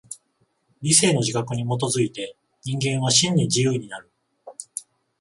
[0.81, 4.09] 理性の自覚に基づいて人間は真に自由になる。